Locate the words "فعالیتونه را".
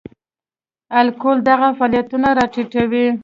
1.79-2.45